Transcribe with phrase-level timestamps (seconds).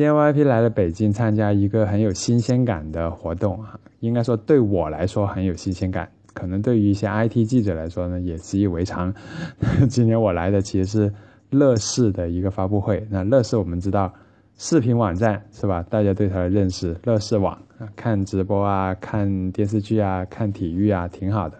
[0.00, 9.12] 今天 YP 来了北京参加一个很有新鲜感的活动啊，应该说对我来说很有新鲜感，可能对于一些 IT 记者来说呢也习以为常。
[9.90, 11.12] 今天我来的其实是
[11.50, 13.06] 乐视的一个发布会。
[13.10, 14.14] 那乐视我们知道，
[14.56, 15.82] 视频网站是吧？
[15.82, 21.58] 大家对它的认识，乐视网啊，看直播啊，看电视剧啊，看体育啊，挺好的。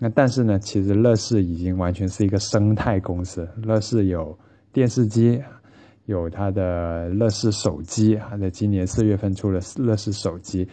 [0.00, 3.48] 那但是呢，其实乐视已经完全是一个生态公司。
[3.62, 4.36] 乐视有
[4.72, 5.40] 电视机。
[6.08, 10.66] 有它的乐视手机啊，在今年四月份出了乐视手机，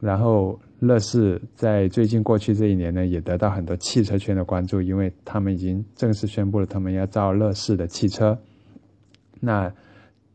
[0.00, 8.36] 然后乐视在最近过去这一年呢，也得到很多汽车圈的关注，因为他们已经正式宣布了他们要造乐视的汽车。
[9.38, 9.72] 那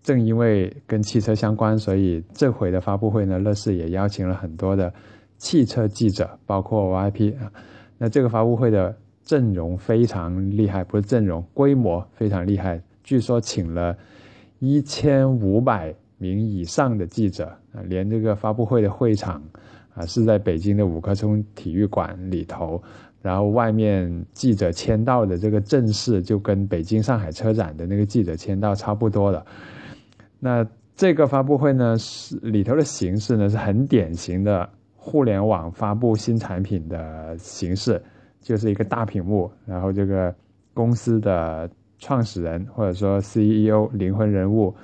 [0.01, 4.93] 正因为跟汽车相关，所以这回的发布会呢，乐视也邀请了很多的
[5.37, 7.51] 汽车记者，包括 VIP 啊。
[7.97, 8.95] 那这个发布会的
[9.25, 13.97] 阵容非常厉害，不是阵容，规模非常厉害，据说请了。
[14.61, 19.41] 一千五百名以上的记者啊，连这个发布会的会场
[19.95, 22.79] 啊是在北京的五棵松体育馆里头，
[23.23, 29.43] 然后外面记者签到的这个阵势就跟北京上海车展的那个记者签到差不多了。
[30.39, 30.63] 那
[30.95, 37.99] 这个发布会呢，是里头的形式呢是很典型的互联网发布新产品的形式，
[38.39, 40.35] 就是一个大屏幕，然后这个
[40.75, 41.67] 公司的。
[42.01, 44.75] 创始人或者说 CEO 灵魂人物，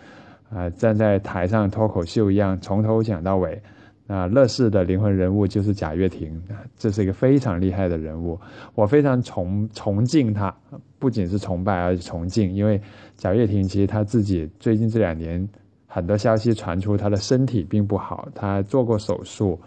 [0.50, 3.62] 啊，站在台上脱口秀一样，从头讲到尾。
[4.08, 6.42] 啊，乐视的灵魂人物就是贾跃亭，
[6.78, 8.40] 这是一个非常厉害的人物，
[8.74, 10.56] 我非常崇崇敬他，
[10.98, 12.82] 不仅是崇拜，而且崇敬，因为
[13.18, 15.46] 贾跃亭其实他自己最近这两年
[15.88, 19.60] 很多消息传出，他的身体并不好，他做过手术，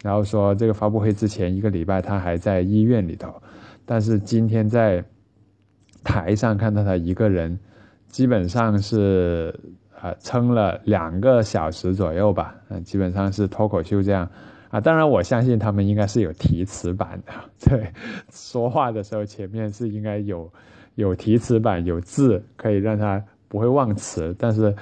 [0.00, 3.34] 然后说这个发布会之前一个礼拜他还在医院里头，
[3.84, 5.04] 但是今天在。
[6.08, 7.58] 台上看到他一个人，
[8.08, 9.54] 基本上是
[10.00, 14.26] 啊撑了两个小时左右吧，嗯，基本上是脱口秀这样，
[14.70, 17.92] 啊，当然我相信他们应该是有提词版的，对，
[18.32, 20.50] 说话的时候前面是应该有
[20.94, 24.74] 有提词版，有字可以让他不会忘词，但是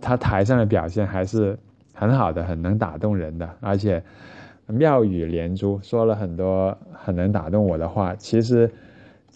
[0.00, 1.58] 他台上的表现还是
[1.92, 4.02] 很好的，很能打动人的，而且
[4.66, 8.70] 妙语连珠，说了很多很能打动我的话，其实。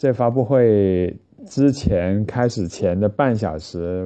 [0.03, 4.05] 这发布会之前开始前的半小时，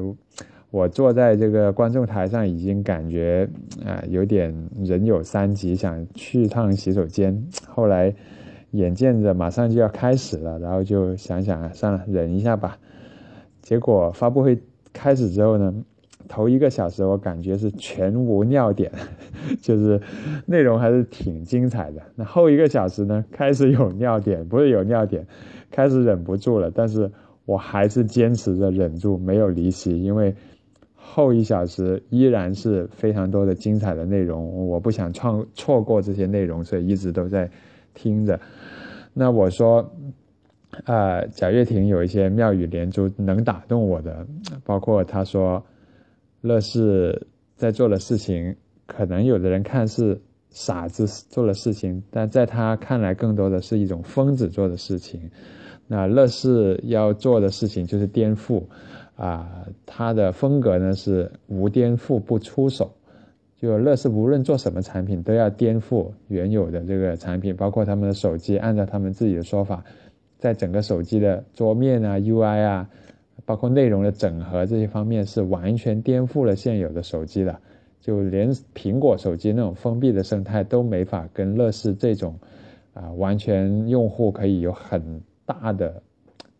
[0.70, 3.48] 我坐在这个观众台上，已经感觉
[3.82, 7.42] 啊有点人有三急，想去趟洗手间。
[7.66, 8.14] 后来
[8.72, 12.76] 眼见着马上就要开始了，然后就想想算了，忍一下吧。
[13.62, 14.58] 结果发布会
[14.92, 15.74] 开始之后呢，
[16.28, 18.92] 头一个小时我感觉是全无尿点，
[19.62, 19.98] 就是
[20.44, 22.02] 内容还是挺精彩的。
[22.16, 25.26] 那后一个小时呢，开始有尿点，不是有尿点。
[25.70, 27.10] 开始忍不住了，但是
[27.44, 30.34] 我还是坚持着忍住，没有离席，因为
[30.94, 37.50] 后一小时依然是非常多的精彩的内容，我不想创错过这些内容，所以一直都在
[37.94, 38.40] 听着。
[39.12, 39.92] 那我说，
[40.84, 44.26] 啊，贾跃亭有一些妙语连珠能打动我的，
[44.64, 45.64] 包括他说，
[46.40, 48.56] 乐视在做的事情，
[48.86, 50.20] 可能有的人看是。
[50.56, 55.30] 傻子做的事情，但在他看来，更多的是一种疯子做的事情。
[55.86, 58.62] 那乐视要做的事情就是颠覆，
[59.16, 62.92] 啊，他的风格呢是无颠覆不出手。
[63.60, 69.84] 就乐视无论做什么产品，都要颠覆原有的这个产品，包括他们的手机，按照他们自己的说法，
[70.38, 72.88] 在整个手机的桌面啊、UI 啊，
[73.44, 77.60] 包括内容的整合这些方面，是完全颠覆了现有的手机的。
[78.00, 82.38] 就连苹果手机那种封闭的生态都没法跟乐视这种，
[82.94, 86.02] 啊，完全用户可以有很大的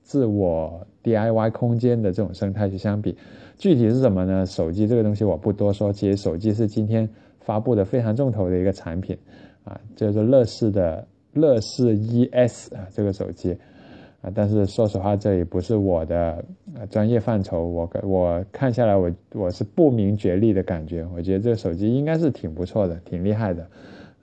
[0.02, 3.16] 自我 DIY 空间的这种生态去相比。
[3.56, 4.44] 具体是什么呢？
[4.44, 5.92] 手机这个东西我不多说。
[5.92, 7.08] 其实手机是今天
[7.40, 9.16] 发布的非常重头的一个产品，
[9.64, 13.56] 啊，就是乐视的乐视 ES 啊这个手机。
[14.34, 16.44] 但是说实话，这也不是我的
[16.90, 17.64] 专业范畴。
[17.64, 21.06] 我我看下来，我我是不明觉厉的感觉。
[21.14, 23.66] 我觉得这个手机应该是挺不错的，挺厉害的，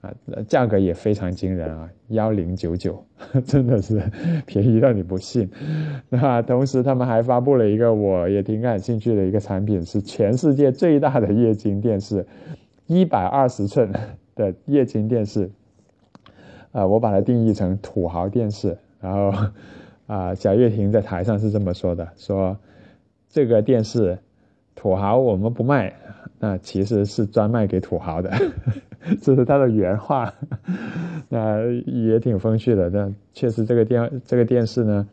[0.02, 0.12] 啊，
[0.46, 3.02] 价格也非常惊人啊，幺零九九，
[3.46, 4.02] 真的是
[4.44, 5.50] 便宜到你不信。
[6.10, 12.26] 那同时，他们还发布了一个我也挺感兴趣的一个产品，是全世界最大的液晶电视，
[12.86, 13.90] 一百二十寸
[14.34, 15.50] 的液晶电视。
[16.72, 19.32] 啊，我把它定义成土豪电视，然后。
[20.06, 22.56] 啊，贾跃亭在台上是这么说的：“说
[23.28, 24.18] 这个电视
[24.74, 25.94] 土豪我们不卖，
[26.38, 28.30] 那其实是专卖给土豪的，
[29.22, 30.34] 这是他的原话。
[31.30, 32.90] 那也挺风趣的。
[32.90, 35.08] 但确实，这个电这个电视呢，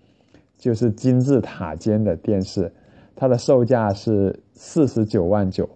[0.57, 2.71] 就是金字塔尖的电视，
[3.15, 5.69] 它的售价是四十九万九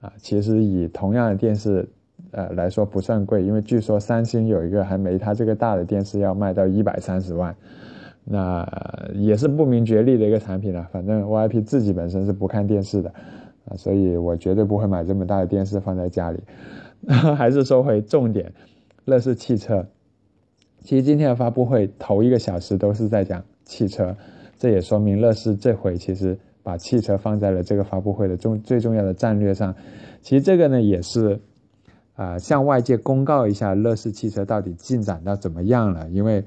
[0.00, 1.88] 啊，其实以同样的电视，
[2.32, 7.56] 呃来说不算贵，因为据说三星有一个还没它这个大的电视要卖到一百三十万，
[8.32, 8.64] 那
[9.14, 10.88] 也是不明觉厉的一个产品了。
[10.92, 13.12] 反正 VIP 自己本身是不看电视的，
[13.64, 16.38] 啊，所以我绝对不会买这么大的电视放在家里。
[17.36, 18.52] 还是说回重点，
[19.04, 19.84] 乐视汽车。
[20.82, 24.16] 其实今天的发布会头一个小时都是在讲汽车，
[24.58, 29.74] 这也说明乐视这回其实把汽车放在了这个发布会的重最重要的战略上。
[30.22, 31.40] 其实这个呢也是
[32.14, 36.44] 啊向外界公告一下乐视汽车到底进展到怎么样了，因为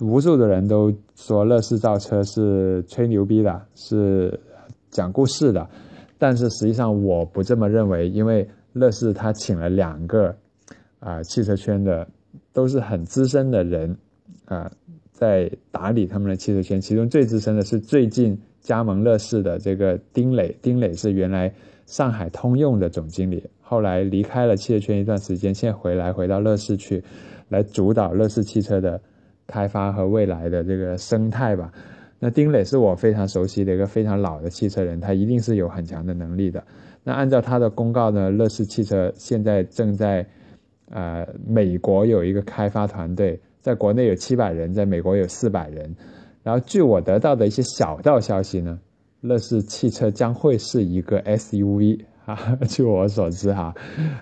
[0.00, 4.40] 无数的人都说乐视造车是吹牛逼的，是
[4.90, 5.68] 讲故事的，
[6.18, 10.36] 但是实际上我不这么认为，因为乐视他请了两个
[11.00, 12.08] 啊汽车圈的。
[12.52, 13.98] 都是很资深的人，
[14.46, 14.70] 啊，
[15.12, 16.80] 在打理他们的汽车圈。
[16.80, 20.56] 其中最资深的是最近加盟乐视的这个丁磊。
[20.62, 21.52] 丁磊是原来
[21.84, 27.04] 上海通用的总经理，后来离开了汽车圈一段时间，现在回来回到乐视去，
[27.50, 29.02] 来主导乐视汽车的
[29.46, 31.72] 开发和未来的这个生态吧。
[32.18, 36.64] 那丁磊是我非常熟悉的一个非常老的汽车人，他一定是有很强的能力的。
[37.04, 40.26] 那按照他的公告呢，乐视汽车现在正在。
[40.88, 45.96] 呃，美国有一个开发团队，在国内有七百人，在美国有四百人。
[46.44, 48.78] 然后，据我得到的一些小道消息呢，
[49.20, 52.58] 乐视汽车将会是一个 SUV 啊。
[52.68, 53.74] 据我所知哈，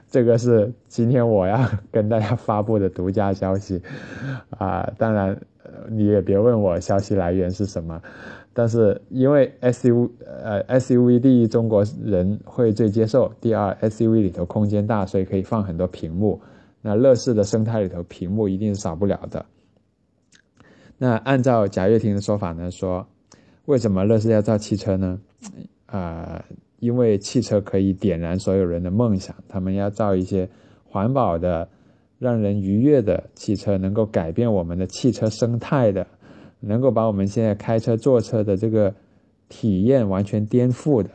[0.09, 3.83] 这个是今天我要 跟大家发布的独家消息
[4.51, 4.93] 啊。
[4.97, 5.41] 当然，
[5.89, 8.01] 你也别问我消息来源是什么。
[8.57, 16.41] 但是因为 SUV 呃 SUV 第一中国人会最接受，第二 SUV 里头空间大，所以可以放很多屏幕。
[16.81, 19.47] 那乐视的生态里头，屏幕一定是少不了的。
[20.99, 23.09] 那按照贾跃亭的说法呢，说
[23.65, 25.19] 为什么乐视要造汽车呢？
[25.87, 26.45] 啊，
[26.79, 30.49] 因为汽车可以点燃所有人的梦想，他们要造一些
[30.85, 31.69] 环保的、
[32.19, 36.07] 让人愉悦的汽车，能够改变我们的汽车生态的，
[36.61, 38.95] 能够把我们现在开车、坐车的这个
[39.49, 41.11] 体验完全颠覆的。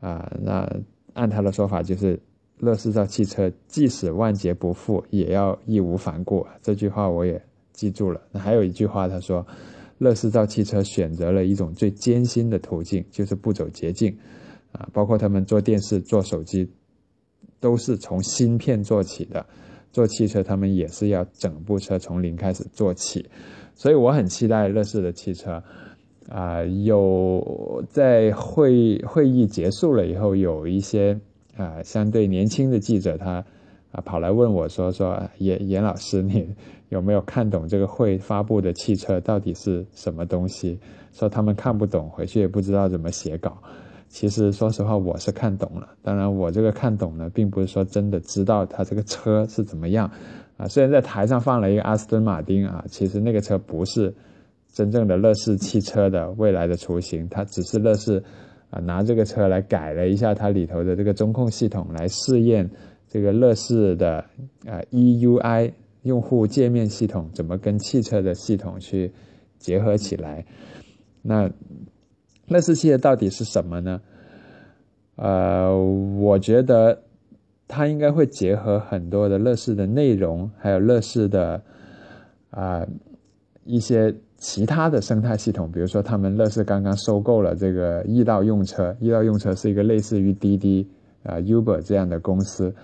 [0.00, 0.68] 啊，那
[1.14, 2.18] 按他的说法就是。
[2.58, 6.46] 乐视造汽车，即使万劫不复，也要义无反顾。
[6.60, 7.42] 这句话我也
[7.72, 8.20] 记住了。
[8.30, 9.44] 那还有一句话，他说，
[9.98, 14.16] 乐视造汽车选择了一种最艰辛的途径，就是不走捷径。
[14.72, 16.70] 啊，包括他们做电视、做手机，
[17.60, 19.46] 都是从芯片做起的。
[19.92, 23.30] 做汽车，他们也是要整部车从零开始做起。
[23.74, 25.62] 所以我很期待乐视的汽车。
[26.28, 31.20] 啊，有在会会议结束了以后，有一些。
[31.54, 33.44] 啊，相对年轻的记者，他
[33.90, 36.48] 啊跑来问我说：“说严严老师，你
[36.88, 40.80] 有没有看懂这个会发布的汽车到底是什么东西？”
[41.12, 43.62] 说他们看不懂，回去也不知道怎么写稿。
[44.12, 45.88] 其实说实话，我是看懂了。
[46.02, 50.10] 当然，我这个看懂呢，并不是说真的知道它这个车是怎么样
[50.58, 50.68] 啊。
[50.68, 54.14] 虽然在台上放了一个阿斯顿马丁啊，其实那个车不是
[54.70, 58.22] 真正的乐视汽车的未来的雏形，它只是乐视。
[58.68, 62.70] 啊，拿这个车来改了一下它里头的这个中控系统，来试验
[63.08, 64.24] 这个乐视的
[64.66, 65.72] 啊 EUI
[66.02, 69.12] 用户界面系统怎么跟汽车的系统去
[69.58, 70.44] 结合起来。
[71.20, 71.50] 那
[72.52, 74.00] 乐视汽车到底是什么呢？
[75.16, 75.76] 呃，
[76.20, 77.02] 我觉得
[77.66, 81.62] 它应该会结合很多的乐视的内容，还有乐视的
[82.50, 82.86] 啊
[83.64, 84.14] 一些。
[84.44, 90.84] 其他的生态系统，比如说他们乐视刚刚收购了这个易到用车，易到用车是一个类似于滴滴
[91.22, 92.74] 啊 Uber 这样的公司，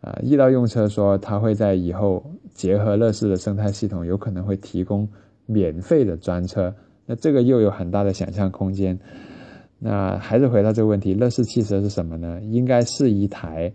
[0.00, 5.06] 啊，易到用车说它会在以后结合乐视的生态系统，有可能会提供
[5.44, 6.74] 免费的专车，
[7.06, 8.98] 那这个又有很大的想象空间。
[9.78, 12.40] 那还是回到这个问题，乐视汽车是什么呢？
[12.42, 13.72] 应该是一台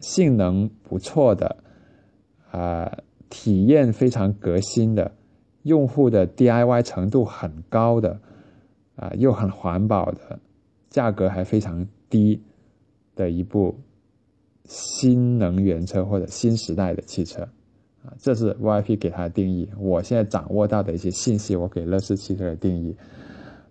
[0.00, 1.56] 性能不错的，
[2.50, 2.98] 啊，
[3.30, 5.12] 体验非常革新的。
[5.62, 8.20] 用户的 DIY 程度很高的，
[8.96, 10.38] 啊，又很环保的，
[10.90, 12.42] 价格还非常低
[13.16, 13.78] 的一部
[14.66, 17.48] 新能源车或者新时代的汽车，
[18.04, 19.68] 啊，这是 VIP 给它的定义。
[19.78, 22.96] 我现在掌握到的一些信息，我给乐视汽车的定义，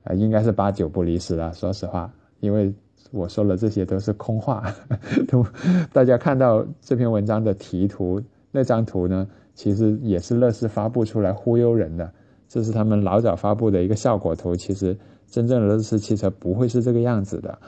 [0.04, 1.54] 啊，应该是八九不离十的。
[1.54, 2.74] 说实话，因为
[3.12, 4.74] 我说的这些都是空话，
[5.30, 5.46] 都
[5.94, 8.22] 大家看到这篇文章的题图
[8.52, 9.28] 那张图呢？
[9.56, 12.12] 其实也是乐视发布出来忽悠人的，
[12.50, 14.56] 这是他们老早发布的一个效果图。
[14.56, 14.98] 其实
[15.28, 17.60] 真正的乐视汽车不会是这个样子的。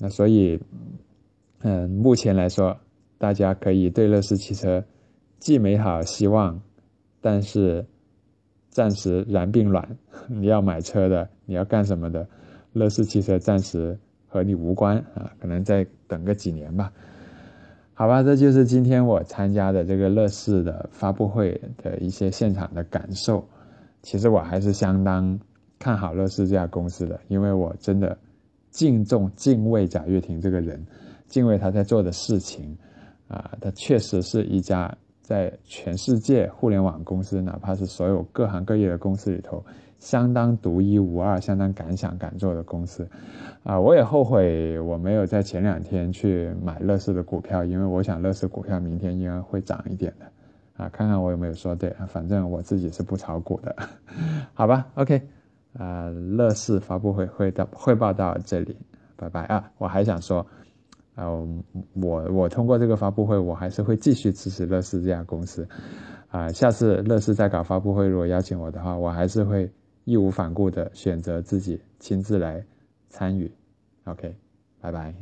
[0.00, 0.58] 那所以，
[1.60, 2.76] 嗯，目前来说，
[3.18, 4.82] 大家可以对乐视汽车
[5.42, 6.62] 既美好希望，
[7.20, 7.84] 但是
[8.70, 9.96] 暂时然并卵。
[10.30, 12.28] 你要买车的，你要干什么的？
[12.72, 16.92] 乐视汽车暂时和你无关啊，可能再等个几年吧。
[17.92, 23.44] 好吧，这就是今天我参加的这个乐视的发布会的一些现场的感受。
[24.00, 25.40] 其实我还是相当
[25.80, 28.16] 看好乐视这家公司的，因为我真的
[28.70, 30.86] 敬重、敬畏贾跃亭这个人，
[31.26, 32.78] 敬畏他在做的事情。
[33.26, 34.94] 啊，他确实是一家
[35.32, 39.64] 在全世界互联网公司，哪怕是所有各行各业的公司里头，
[39.98, 43.08] 相当独一无二、相当敢想敢做的公司。
[43.62, 50.26] 啊，我也后悔我没有在前两天去买乐视的股票，因为我想乐视股票明天应该会涨一点的。
[50.76, 53.74] 啊，看看我有没有说对，反正我自己是不炒股的，
[54.52, 55.22] 好吧？OK，
[55.78, 58.76] 啊，乐视发布会会到汇报到这里，
[59.16, 59.70] 拜拜啊！
[59.78, 60.46] 我还想说，
[61.14, 61.28] 啊，
[61.94, 65.68] 我我通过这个发布会，我还是会继续支持乐视这家公司，
[66.30, 69.70] 啊，下次乐视再搞发布会，如果邀请我的话，我还是会
[70.04, 72.64] 义无反顾的选择自己亲自来
[73.08, 73.52] 参与。
[74.04, 74.34] OK，
[74.80, 75.14] 拜拜。